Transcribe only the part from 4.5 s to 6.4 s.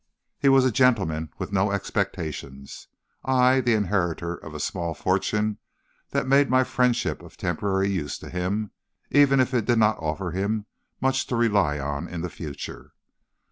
a small fortune that